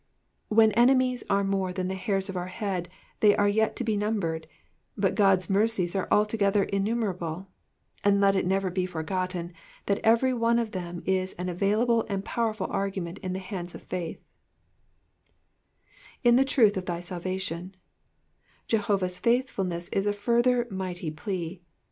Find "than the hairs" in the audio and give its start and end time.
1.71-2.27